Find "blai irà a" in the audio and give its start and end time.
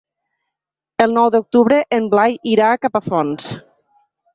2.17-2.83